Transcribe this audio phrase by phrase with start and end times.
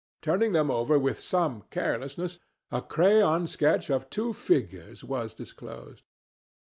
[0.23, 2.39] Turning them over with seeming carelessness,
[2.71, 6.01] a crayon sketch of two figures was disclosed.